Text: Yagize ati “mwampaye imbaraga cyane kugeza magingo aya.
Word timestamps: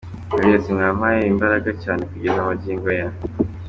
Yagize 0.31 0.55
ati 0.59 0.69
“mwampaye 0.75 1.21
imbaraga 1.31 1.69
cyane 1.83 2.01
kugeza 2.09 2.47
magingo 2.49 2.85
aya. 2.93 3.07